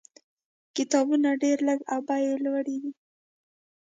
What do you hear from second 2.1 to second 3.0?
یې لوړې وې.